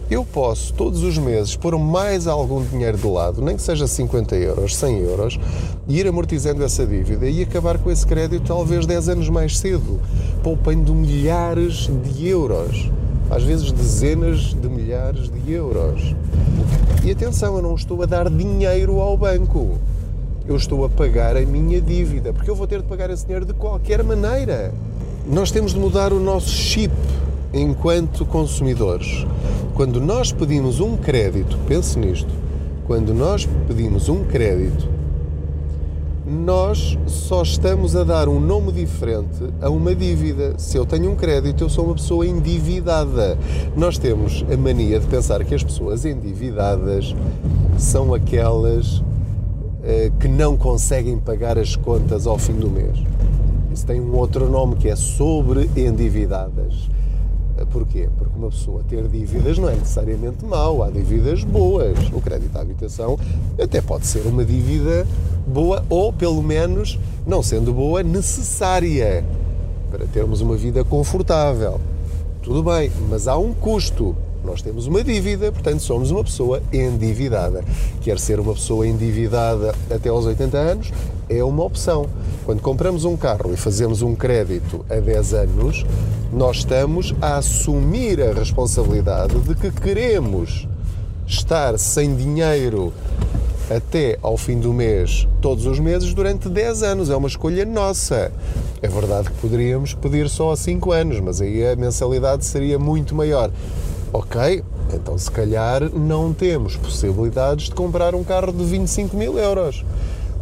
eu 0.10 0.24
posso 0.24 0.74
todos 0.74 1.04
os 1.04 1.18
meses 1.18 1.56
pôr 1.56 1.78
mais 1.78 2.28
algum 2.28 2.64
dinheiro 2.64 2.98
de 2.98 3.08
lado, 3.08 3.42
nem 3.42 3.58
que 3.58 3.62
seja 3.62 3.86
50 3.86 4.36
euros, 4.38 4.76
100 4.76 5.00
euros, 5.00 5.40
e 5.88 6.00
ir 6.00 6.08
amortizando 6.08 6.64
essa 6.64 6.86
dívida 6.86 7.30
e 7.30 7.44
acabar 7.44 7.78
com 7.78 7.92
esse 7.92 8.08
crédito 8.08 8.48
talvez 8.48 8.86
10 8.86 9.10
anos 9.10 9.30
mais 9.30 9.58
cedo, 9.58 10.00
poupando 10.42 10.96
milhares 10.96 11.90
de 12.04 12.28
euros, 12.28 12.90
às 13.30 13.44
vezes 13.44 13.72
dezenas 13.72 14.54
de 14.54 14.68
milhares 14.70 15.30
de 15.30 15.52
euros. 15.52 16.16
E 17.04 17.12
atenção, 17.12 17.56
eu 17.56 17.62
não 17.62 17.76
estou 17.76 18.02
a 18.04 18.06
dar 18.06 18.30
dinheiro 18.30 19.00
ao 19.00 19.18
banco. 19.18 19.78
Eu 20.48 20.56
estou 20.56 20.86
a 20.86 20.90
pagar 20.90 21.36
a 21.36 21.42
minha 21.42 21.82
dívida, 21.82 22.32
porque 22.32 22.50
eu 22.50 22.56
vou 22.56 22.68
ter 22.68 22.82
de 22.82 22.88
pagar 22.88 23.10
esse 23.10 23.26
dinheiro 23.26 23.46
de 23.46 23.54
qualquer 23.54 24.04
maneira. 24.04 24.74
Nós 25.30 25.52
temos 25.52 25.74
de 25.74 25.80
mudar 25.80 26.14
o 26.14 26.20
nosso 26.20 26.50
chip 26.50 26.94
enquanto 27.54 28.26
consumidores. 28.26 29.26
Quando 29.74 30.00
nós 30.00 30.32
pedimos 30.32 30.80
um 30.80 30.96
crédito, 30.96 31.58
pense 31.68 32.00
nisto, 32.00 32.34
quando 32.86 33.14
nós 33.14 33.48
pedimos 33.68 34.08
um 34.08 34.24
crédito, 34.24 34.97
nós 36.28 36.98
só 37.08 37.42
estamos 37.42 37.96
a 37.96 38.04
dar 38.04 38.28
um 38.28 38.38
nome 38.38 38.74
diferente 38.74 39.46
a 39.62 39.70
uma 39.70 39.96
dívida. 39.96 40.56
Se 40.58 40.76
eu 40.76 40.86
tenho 40.86 41.10
um 41.10 41.16
crédito, 41.16 41.64
eu 41.64 41.70
sou 41.70 41.86
uma 41.86 41.96
pessoa 41.96 42.28
endividada. 42.28 43.38
Nós 43.78 43.98
temos 43.98 44.44
a 44.52 44.58
mania 44.58 45.00
de 45.00 45.08
pensar 45.08 45.42
que 45.46 45.56
as 45.56 45.64
pessoas 45.64 46.04
endividadas 46.04 47.16
são 47.78 48.14
aquelas 48.14 49.02
eh, 49.84 50.12
que 50.20 50.28
não 50.28 50.58
conseguem 50.58 51.18
pagar 51.18 51.58
as 51.58 51.78
contas 51.78 52.28
ao 52.28 52.38
fim 52.38 52.56
do 52.56 52.70
mês. 52.70 52.98
Isso 53.72 53.86
tem 53.86 54.02
um 54.02 54.14
outro 54.14 54.50
nome 54.50 54.76
que 54.76 54.90
é 54.90 54.98
sobre 54.98 55.70
endividadas. 55.78 56.90
Porquê? 57.66 58.10
Porque 58.18 58.38
uma 58.38 58.50
pessoa 58.50 58.84
ter 58.88 59.08
dívidas 59.08 59.58
não 59.58 59.70
é 59.70 59.76
necessariamente 59.76 60.46
mau, 60.46 60.84
há 60.84 60.90
dívidas 60.90 61.44
boas. 61.44 61.98
O 62.14 62.22
crédito 62.22 62.56
à 62.56 62.62
habitação 62.62 63.18
até 63.62 63.82
pode 63.82 64.06
ser 64.06 64.26
uma 64.26 64.44
dívida 64.44 65.08
boa 65.46 65.84
ou, 65.90 66.12
pelo 66.12 66.42
menos, 66.44 67.00
não 67.26 67.42
sendo 67.42 67.74
boa, 67.74 68.04
necessária 68.04 69.24
para 69.90 70.06
termos 70.06 70.42
uma 70.42 70.56
vida 70.56 70.84
confortável. 70.84 71.80
Tudo 72.42 72.64
bem, 72.64 72.92
mas 73.10 73.28
há 73.28 73.38
um 73.38 73.54
custo. 73.54 74.16
Nós 74.44 74.62
temos 74.62 74.88
uma 74.88 75.04
dívida, 75.04 75.52
portanto 75.52 75.82
somos 75.82 76.12
uma 76.12 76.24
pessoa 76.24 76.62
endividada. 76.72 77.64
Quer 78.02 78.20
ser 78.20 78.40
uma 78.40 78.54
pessoa 78.54 78.88
endividada 78.88 79.76
até 79.90 80.08
aos 80.10 80.26
80 80.26 80.58
anos? 80.58 80.94
É 81.30 81.44
uma 81.44 81.64
opção. 81.64 82.06
Quando 82.48 82.62
compramos 82.62 83.04
um 83.04 83.18
carro 83.18 83.54
e 83.54 83.58
fazemos 83.58 84.02
um 84.02 84.16
crédito 84.16 84.86
a 84.90 84.96
10 85.02 85.34
anos, 85.34 85.86
nós 86.32 86.60
estamos 86.60 87.14
a 87.22 87.36
assumir 87.36 88.22
a 88.22 88.32
responsabilidade 88.32 89.38
de 89.42 89.54
que 89.54 89.70
queremos 89.70 90.66
estar 91.28 91.78
sem 91.78 92.16
dinheiro 92.16 92.94
até 93.70 94.18
ao 94.22 94.38
fim 94.38 94.62
do 94.62 94.72
mês, 94.72 95.28
todos 95.42 95.66
os 95.66 95.78
meses, 95.78 96.14
durante 96.14 96.48
10 96.48 96.84
anos. 96.84 97.10
É 97.10 97.18
uma 97.18 97.28
escolha 97.28 97.66
nossa. 97.66 98.32
É 98.82 98.88
verdade 98.88 99.30
que 99.30 99.36
poderíamos 99.42 99.94
pedir 99.94 100.30
só 100.30 100.54
a 100.54 100.56
5 100.56 100.90
anos, 100.94 101.20
mas 101.20 101.42
aí 101.42 101.68
a 101.68 101.76
mensalidade 101.76 102.46
seria 102.46 102.80
muito 102.80 103.14
maior. 103.14 103.52
Ok, 104.14 104.64
então 104.94 105.18
se 105.18 105.30
calhar 105.30 105.94
não 105.94 106.32
temos 106.32 106.78
possibilidades 106.78 107.66
de 107.66 107.76
comprar 107.76 108.16
um 108.16 108.24
carro 108.24 108.54
de 108.54 108.64
25 108.64 109.18
mil 109.18 109.38
euros. 109.38 109.84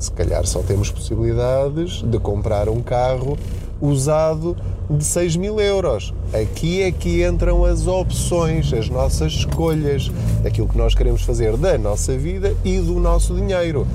Se 0.06 0.12
calhar 0.12 0.46
só 0.46 0.62
temos 0.62 0.92
possibilidades 0.92 2.04
de 2.04 2.20
comprar 2.20 2.70
um 2.70 2.80
carro 2.80 3.36
usado 3.82 4.56
de 4.88 5.04
6 5.04 5.36
mil 5.36 5.60
euros. 5.60 6.14
Aqui 6.32 6.84
é 6.84 6.92
que 6.92 7.26
entram 7.26 7.66
as 7.66 7.88
opções, 7.88 8.72
as 8.72 8.88
nossas 8.88 9.34
escolhas, 9.34 10.12
aquilo 10.46 10.68
que 10.68 10.78
nós 10.78 10.94
queremos 10.94 11.24
fazer 11.24 11.58
da 11.58 11.76
nossa 11.80 12.16
vida 12.16 12.56
e 12.64 12.78
do 12.78 13.00
nosso 13.00 13.34
dinheiro. 13.34 13.88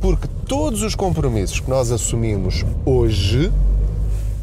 Porque 0.00 0.28
todos 0.46 0.84
os 0.84 0.94
compromissos 0.94 1.58
que 1.58 1.68
nós 1.68 1.90
assumimos 1.90 2.64
hoje 2.84 3.52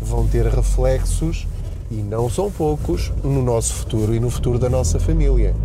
vão 0.01 0.27
ter 0.27 0.45
reflexos, 0.45 1.47
e 1.89 1.95
não 1.95 2.29
são 2.29 2.51
poucos, 2.51 3.13
no 3.23 3.41
nosso 3.41 3.73
futuro 3.75 4.13
e 4.13 4.19
no 4.19 4.29
futuro 4.29 4.59
da 4.59 4.69
nossa 4.69 4.99
família. 4.99 5.55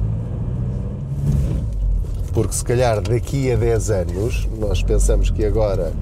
Porque 2.32 2.54
se 2.54 2.64
calhar 2.64 3.00
daqui 3.00 3.50
a 3.50 3.56
10 3.56 3.90
anos, 3.90 4.48
nós 4.58 4.82
pensamos 4.82 5.30
que 5.30 5.44
agora 5.44 5.92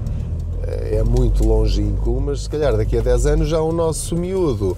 é 0.67 1.01
muito 1.01 1.45
longínquo, 1.45 2.19
mas 2.19 2.43
se 2.43 2.49
calhar 2.49 2.75
daqui 2.75 2.97
a 2.97 3.01
10 3.01 3.25
anos 3.25 3.47
já 3.47 3.61
o 3.61 3.71
nosso 3.71 4.15
miúdo 4.15 4.75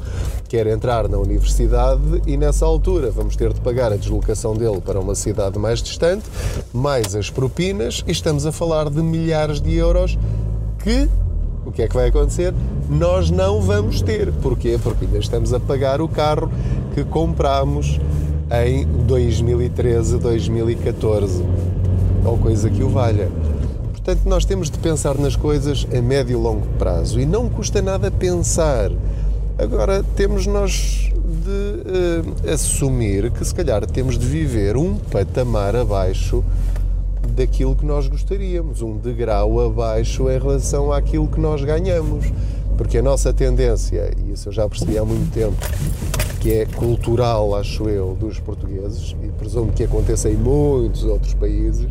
quer 0.47 0.67
entrar 0.67 1.09
na 1.09 1.17
universidade 1.17 2.21
e 2.27 2.37
nessa 2.37 2.65
altura 2.65 3.09
vamos 3.09 3.35
ter 3.35 3.51
de 3.53 3.59
pagar 3.61 3.91
a 3.91 3.95
deslocação 3.95 4.53
dele 4.55 4.81
para 4.81 4.99
uma 4.99 5.15
cidade 5.15 5.57
mais 5.57 5.81
distante, 5.81 6.25
mais 6.71 7.15
as 7.15 7.29
propinas, 7.29 8.03
e 8.07 8.11
estamos 8.11 8.45
a 8.45 8.51
falar 8.51 8.89
de 8.89 9.01
milhares 9.01 9.59
de 9.59 9.75
euros 9.75 10.17
que 10.83 11.09
o 11.65 11.71
que 11.71 11.83
é 11.83 11.87
que 11.87 11.93
vai 11.93 12.07
acontecer? 12.07 12.53
Nós 12.89 13.29
não 13.29 13.61
vamos 13.61 14.01
ter. 14.01 14.31
Porquê? 14.41 14.79
Porque 14.81 15.05
ainda 15.05 15.19
estamos 15.19 15.53
a 15.53 15.59
pagar 15.59 16.01
o 16.01 16.07
carro 16.07 16.49
que 16.95 17.03
comprámos 17.03 17.99
em 18.51 18.85
2013, 18.85 20.17
2014, 20.17 21.43
ou 22.25 22.37
coisa 22.37 22.69
que 22.69 22.83
o 22.83 22.89
valha. 22.89 23.29
Portanto, 23.91 24.21
nós 24.25 24.45
temos 24.45 24.71
de 24.71 24.79
pensar 24.79 25.17
nas 25.17 25.35
coisas 25.35 25.85
a 25.95 26.01
médio 26.01 26.33
e 26.33 26.41
longo 26.41 26.65
prazo 26.79 27.19
e 27.19 27.25
não 27.25 27.47
custa 27.47 27.81
nada 27.81 28.09
pensar. 28.09 28.91
Agora, 29.57 30.03
temos 30.15 30.47
nós 30.47 31.11
de 31.13 32.49
uh, 32.49 32.51
assumir 32.51 33.29
que 33.31 33.45
se 33.45 33.53
calhar 33.53 33.85
temos 33.85 34.17
de 34.17 34.25
viver 34.25 34.77
um 34.77 34.95
patamar 34.95 35.75
abaixo 35.75 36.43
daquilo 37.35 37.75
que 37.75 37.85
nós 37.85 38.07
gostaríamos, 38.07 38.81
um 38.81 38.97
degrau 38.97 39.65
abaixo 39.65 40.29
em 40.29 40.39
relação 40.39 40.91
àquilo 40.91 41.27
que 41.27 41.39
nós 41.39 41.63
ganhamos. 41.63 42.25
Porque 42.77 42.97
a 42.97 43.01
nossa 43.01 43.33
tendência, 43.33 44.11
e 44.17 44.33
isso 44.33 44.49
eu 44.49 44.53
já 44.53 44.67
percebi 44.67 44.97
há 44.97 45.03
muito 45.03 45.31
tempo, 45.33 45.57
que 46.39 46.53
é 46.53 46.65
cultural, 46.65 47.55
acho 47.55 47.89
eu, 47.89 48.15
dos 48.19 48.39
portugueses, 48.39 49.15
e 49.21 49.27
presumo 49.27 49.71
que 49.71 49.83
aconteça 49.83 50.29
em 50.29 50.35
muitos 50.35 51.03
outros 51.03 51.33
países, 51.33 51.87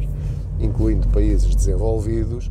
incluindo 0.59 1.07
países 1.09 1.55
desenvolvidos, 1.55 2.51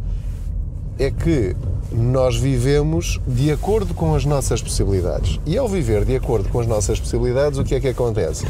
é 1.00 1.12
que 1.12 1.56
nós 1.92 2.38
vivemos 2.38 3.20
de 3.28 3.52
acordo 3.52 3.94
com 3.94 4.14
as 4.14 4.26
nossas 4.26 4.62
possibilidades. 4.62 5.40
E 5.46 5.58
ao 5.58 5.68
viver 5.68 6.06
de 6.06 6.16
acordo 6.16 6.50
com 6.50 6.60
as 6.60 6.68
nossas 6.68 7.00
possibilidades, 7.00 7.58
o 7.60 7.64
que 7.64 7.76
é 7.76 7.80
que 7.80 7.88
acontece? 7.88 8.46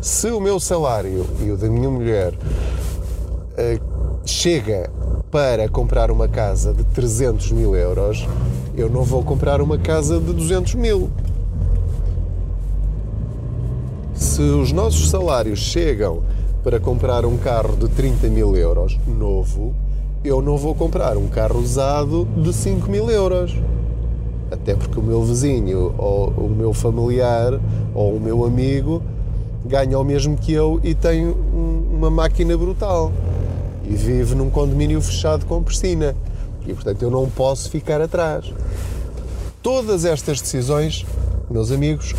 Se 0.00 0.28
o 0.28 0.40
meu 0.40 0.60
salário 0.60 1.26
e 1.40 1.50
o 1.50 1.56
da 1.56 1.68
minha 1.68 1.88
mulher 1.88 2.32
uh, 2.32 4.18
chega 4.24 4.90
para 5.30 5.68
comprar 5.68 6.10
uma 6.10 6.28
casa 6.28 6.72
de 6.72 6.84
300 6.84 7.52
mil 7.52 7.74
euros, 7.74 8.26
eu 8.76 8.88
não 8.88 9.02
vou 9.02 9.22
comprar 9.22 9.60
uma 9.60 9.78
casa 9.78 10.20
de 10.20 10.32
200 10.32 10.74
mil. 10.74 11.10
Se 14.34 14.42
os 14.42 14.72
nossos 14.72 15.10
salários 15.10 15.60
chegam 15.60 16.20
para 16.64 16.80
comprar 16.80 17.24
um 17.24 17.36
carro 17.36 17.76
de 17.76 17.88
30 17.88 18.26
mil 18.26 18.56
euros 18.56 18.98
novo, 19.06 19.72
eu 20.24 20.42
não 20.42 20.56
vou 20.56 20.74
comprar 20.74 21.16
um 21.16 21.28
carro 21.28 21.60
usado 21.60 22.26
de 22.38 22.52
5 22.52 22.90
mil 22.90 23.08
euros. 23.08 23.54
Até 24.50 24.74
porque 24.74 24.98
o 24.98 25.02
meu 25.04 25.22
vizinho, 25.22 25.94
ou 25.96 26.30
o 26.30 26.48
meu 26.48 26.74
familiar, 26.74 27.60
ou 27.94 28.16
o 28.16 28.20
meu 28.20 28.44
amigo 28.44 29.00
ganha 29.64 29.96
o 29.96 30.02
mesmo 30.02 30.36
que 30.36 30.52
eu 30.52 30.80
e 30.82 30.96
tem 30.96 31.28
uma 31.28 32.10
máquina 32.10 32.58
brutal. 32.58 33.12
E 33.84 33.94
vive 33.94 34.34
num 34.34 34.50
condomínio 34.50 35.00
fechado 35.00 35.46
com 35.46 35.62
piscina. 35.62 36.12
E 36.66 36.74
portanto 36.74 37.02
eu 37.02 37.10
não 37.10 37.30
posso 37.30 37.70
ficar 37.70 38.00
atrás. 38.00 38.52
Todas 39.62 40.04
estas 40.04 40.40
decisões, 40.40 41.06
meus 41.48 41.70
amigos, 41.70 42.16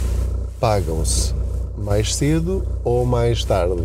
pagam-se 0.62 1.44
mais 1.78 2.16
cedo 2.16 2.64
ou 2.84 3.06
mais 3.06 3.44
tarde. 3.44 3.84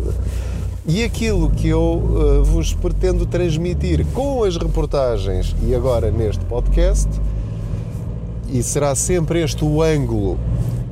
E 0.85 1.03
aquilo 1.03 1.49
que 1.49 1.67
eu 1.67 1.79
uh, 1.79 2.43
vos 2.43 2.73
pretendo 2.73 3.25
transmitir 3.25 4.05
com 4.13 4.43
as 4.43 4.57
reportagens 4.57 5.55
e 5.63 5.75
agora 5.75 6.09
neste 6.09 6.43
podcast, 6.45 7.07
e 8.49 8.63
será 8.63 8.95
sempre 8.95 9.43
este 9.43 9.63
o 9.63 9.81
ângulo, 9.81 10.37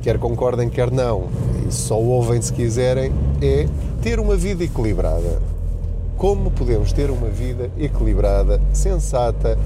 quer 0.00 0.18
concordem, 0.18 0.68
quer 0.68 0.90
não, 0.90 1.24
e 1.68 1.72
só 1.72 1.98
ouvem 2.00 2.40
se 2.40 2.52
quiserem, 2.52 3.12
é 3.42 3.66
ter 4.00 4.20
uma 4.20 4.36
vida 4.36 4.64
equilibrada. 4.64 5.42
Como 6.16 6.50
podemos 6.50 6.92
ter 6.92 7.10
uma 7.10 7.28
vida 7.28 7.70
equilibrada, 7.78 8.60
sensata, 8.72 9.58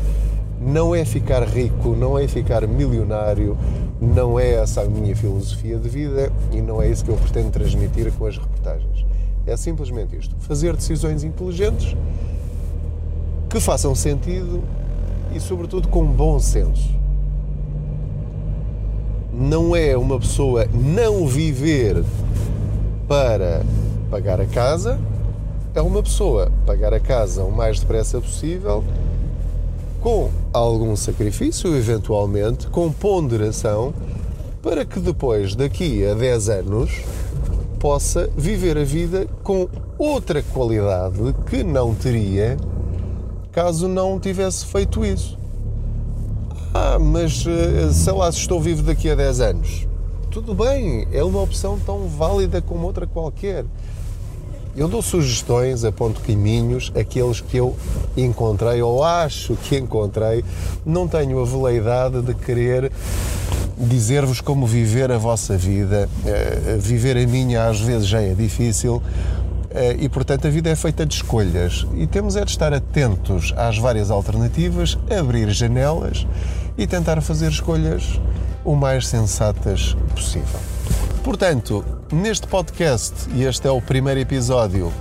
não 0.64 0.94
é 0.94 1.04
ficar 1.04 1.42
rico, 1.44 1.90
não 1.90 2.18
é 2.18 2.26
ficar 2.26 2.66
milionário, 2.66 3.56
não 4.00 4.40
é 4.40 4.54
essa 4.54 4.80
a 4.80 4.84
minha 4.86 5.14
filosofia 5.14 5.76
de 5.76 5.88
vida 5.88 6.32
e 6.50 6.62
não 6.62 6.80
é 6.80 6.88
isso 6.88 7.04
que 7.04 7.10
eu 7.10 7.16
pretendo 7.16 7.50
transmitir 7.50 8.10
com 8.14 8.24
as 8.26 8.38
reportagens. 8.38 9.04
É 9.46 9.56
simplesmente 9.58 10.16
isto: 10.16 10.34
fazer 10.38 10.74
decisões 10.74 11.22
inteligentes 11.22 11.94
que 13.50 13.60
façam 13.60 13.94
sentido 13.94 14.62
e, 15.34 15.38
sobretudo, 15.38 15.86
com 15.88 16.04
bom 16.04 16.40
senso. 16.40 16.88
Não 19.32 19.76
é 19.76 19.96
uma 19.96 20.18
pessoa 20.18 20.66
não 20.72 21.26
viver 21.26 22.02
para 23.06 23.62
pagar 24.10 24.40
a 24.40 24.46
casa, 24.46 24.98
é 25.74 25.82
uma 25.82 26.02
pessoa 26.02 26.50
pagar 26.64 26.94
a 26.94 27.00
casa 27.00 27.44
o 27.44 27.52
mais 27.52 27.80
depressa 27.80 28.20
possível, 28.20 28.82
com 30.04 30.28
algum 30.52 30.94
sacrifício, 30.94 31.74
eventualmente, 31.74 32.66
com 32.66 32.92
ponderação, 32.92 33.94
para 34.62 34.84
que 34.84 35.00
depois, 35.00 35.54
daqui 35.54 36.04
a 36.04 36.12
10 36.12 36.48
anos, 36.50 37.00
possa 37.80 38.28
viver 38.36 38.76
a 38.76 38.84
vida 38.84 39.26
com 39.42 39.66
outra 39.96 40.42
qualidade 40.42 41.34
que 41.46 41.64
não 41.64 41.94
teria 41.94 42.58
caso 43.50 43.88
não 43.88 44.20
tivesse 44.20 44.66
feito 44.66 45.06
isso. 45.06 45.38
Ah, 46.74 46.98
mas 46.98 47.42
eh, 47.46 47.90
sei 47.90 48.12
lá 48.12 48.30
se 48.30 48.40
estou 48.40 48.60
vivo 48.60 48.82
daqui 48.82 49.08
a 49.08 49.14
10 49.14 49.40
anos. 49.40 49.88
Tudo 50.30 50.54
bem, 50.54 51.08
é 51.12 51.24
uma 51.24 51.40
opção 51.40 51.78
tão 51.78 52.08
válida 52.08 52.60
como 52.60 52.86
outra 52.86 53.06
qualquer. 53.06 53.64
Eu 54.76 54.88
dou 54.88 55.00
sugestões, 55.00 55.84
aponto 55.84 56.20
caminhos, 56.20 56.90
aqueles 56.96 57.40
que 57.40 57.56
eu 57.56 57.76
encontrei 58.16 58.82
ou 58.82 59.04
acho 59.04 59.54
que 59.54 59.76
encontrei. 59.78 60.44
Não 60.84 61.06
tenho 61.06 61.40
a 61.40 61.44
veleidade 61.44 62.20
de 62.22 62.34
querer 62.34 62.90
dizer-vos 63.78 64.40
como 64.40 64.66
viver 64.66 65.12
a 65.12 65.18
vossa 65.18 65.56
vida. 65.56 66.08
Uh, 66.24 66.80
viver 66.80 67.16
a 67.16 67.24
minha 67.24 67.68
às 67.68 67.80
vezes 67.80 68.08
já 68.08 68.20
é 68.20 68.34
difícil. 68.34 68.96
Uh, 68.96 69.94
e 69.98 70.08
portanto 70.08 70.48
a 70.48 70.50
vida 70.50 70.70
é 70.70 70.74
feita 70.74 71.06
de 71.06 71.14
escolhas 71.14 71.86
e 71.94 72.06
temos 72.06 72.36
é 72.36 72.44
de 72.44 72.50
estar 72.50 72.72
atentos 72.72 73.52
às 73.56 73.78
várias 73.78 74.10
alternativas, 74.10 74.98
abrir 75.08 75.50
janelas 75.50 76.26
e 76.76 76.84
tentar 76.86 77.20
fazer 77.20 77.50
escolhas 77.50 78.20
o 78.64 78.74
mais 78.74 79.06
sensatas 79.06 79.96
possível. 80.14 80.60
Portanto, 81.22 81.84
neste 82.14 82.46
podcast, 82.46 83.28
e 83.34 83.42
este 83.42 83.66
é 83.66 83.70
o 83.70 83.82
primeiro 83.82 84.20
episódio, 84.20 84.92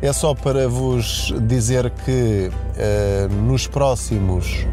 é 0.00 0.10
só 0.12 0.34
para 0.34 0.66
vos 0.66 1.32
dizer 1.42 1.90
que 1.90 2.50
uh, 2.50 3.32
nos 3.42 3.66
próximos 3.66 4.66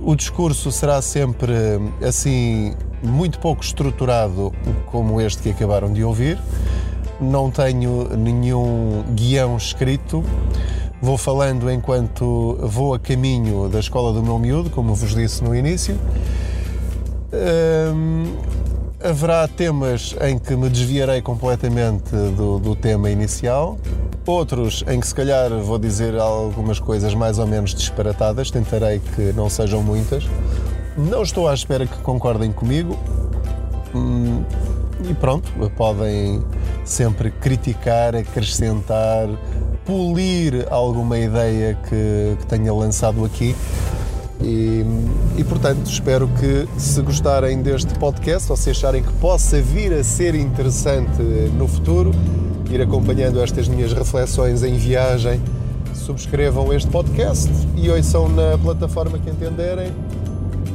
o 0.00 0.14
discurso 0.14 0.70
será 0.70 1.02
sempre 1.02 1.52
assim 2.06 2.74
muito 3.02 3.38
pouco 3.40 3.62
estruturado 3.62 4.52
como 4.86 5.20
este 5.20 5.42
que 5.42 5.50
acabaram 5.50 5.92
de 5.92 6.04
ouvir. 6.04 6.38
não 7.20 7.50
tenho 7.50 8.16
nenhum 8.16 9.04
guião 9.14 9.56
escrito. 9.56 10.24
Vou 11.02 11.18
falando 11.18 11.70
enquanto 11.70 12.58
vou 12.62 12.94
a 12.94 12.98
caminho 12.98 13.68
da 13.68 13.80
escola 13.80 14.12
do 14.12 14.22
meu 14.22 14.38
miúdo, 14.38 14.70
como 14.70 14.94
vos 14.94 15.14
disse 15.14 15.42
no 15.42 15.54
início. 15.54 15.98
Hum, 17.32 18.36
haverá 19.02 19.48
temas 19.48 20.14
em 20.20 20.38
que 20.38 20.54
me 20.54 20.68
desviarei 20.68 21.22
completamente 21.22 22.10
do, 22.10 22.58
do, 22.58 22.76
tema 22.76 23.10
inicial, 23.10 23.78
outros 24.26 24.84
em 24.86 25.00
que 25.00 25.06
se 25.06 25.14
calhar 25.14 25.50
vou 25.50 25.78
dizer 25.78 26.18
algumas 26.18 26.78
coisas 26.78 27.14
mais 27.14 27.38
ou 27.38 27.46
menos 27.46 27.74
disparatadas, 27.74 28.50
tentarei 28.50 29.00
que 29.00 29.32
não 29.32 29.48
sejam 29.48 29.82
muitas. 29.82 30.24
Não 30.96 31.22
estou 31.22 31.48
à 31.48 31.54
espera 31.54 31.86
que 31.86 31.96
concordem 31.98 32.52
comigo. 32.52 32.98
Hum, 33.94 34.44
e 35.08 35.14
pronto, 35.14 35.50
podem 35.76 36.44
sempre 36.84 37.30
criticar, 37.30 38.14
acrescentar, 38.14 39.28
polir 39.86 40.66
alguma 40.70 41.18
ideia 41.18 41.74
que, 41.88 42.36
que 42.38 42.46
tenha 42.46 42.72
lançado 42.72 43.24
aqui. 43.24 43.56
E, 44.42 44.84
e, 45.36 45.44
portanto, 45.44 45.86
espero 45.86 46.28
que 46.28 46.66
se 46.78 47.02
gostarem 47.02 47.60
deste 47.62 47.92
podcast 47.98 48.50
ou 48.50 48.56
se 48.56 48.70
acharem 48.70 49.02
que 49.02 49.12
possa 49.14 49.60
vir 49.60 49.92
a 49.92 50.02
ser 50.02 50.34
interessante 50.34 51.22
no 51.56 51.68
futuro, 51.68 52.10
ir 52.70 52.80
acompanhando 52.80 53.40
estas 53.40 53.68
minhas 53.68 53.92
reflexões 53.92 54.62
em 54.62 54.74
viagem, 54.74 55.40
subscrevam 55.94 56.72
este 56.72 56.88
podcast 56.90 57.50
e 57.76 57.90
ouçam 57.90 58.28
na 58.28 58.56
plataforma 58.56 59.18
que 59.18 59.28
entenderem, 59.28 59.92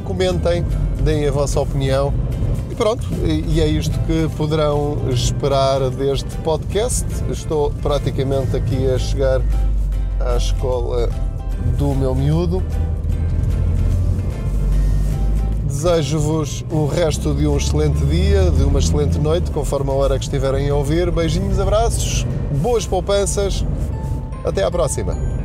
comentem, 0.04 0.64
deem 1.02 1.26
a 1.26 1.32
vossa 1.32 1.60
opinião 1.60 2.14
pronto, 2.76 3.06
e 3.24 3.60
é 3.60 3.66
isto 3.66 3.98
que 4.00 4.28
poderão 4.36 5.08
esperar 5.10 5.88
deste 5.90 6.36
podcast. 6.38 7.06
Estou 7.30 7.70
praticamente 7.82 8.54
aqui 8.54 8.86
a 8.86 8.98
chegar 8.98 9.40
à 10.20 10.36
escola 10.36 11.08
do 11.78 11.94
meu 11.94 12.14
miúdo. 12.14 12.62
Desejo-vos 15.76 16.64
o 16.70 16.86
resto 16.86 17.34
de 17.34 17.46
um 17.46 17.58
excelente 17.58 18.02
dia, 18.06 18.50
de 18.50 18.62
uma 18.62 18.78
excelente 18.78 19.18
noite, 19.18 19.50
conforme 19.50 19.90
a 19.90 19.92
hora 19.92 20.18
que 20.18 20.24
estiverem 20.24 20.70
a 20.70 20.74
ouvir. 20.74 21.10
Beijinhos, 21.10 21.60
abraços, 21.60 22.26
boas 22.62 22.86
poupanças. 22.86 23.62
Até 24.42 24.64
à 24.64 24.70
próxima. 24.70 25.35